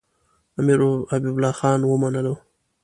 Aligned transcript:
امیر 0.59 0.79
حبیب 1.09 1.35
الله 1.37 1.53
خان 1.59 1.79
ومنلو. 1.83 2.33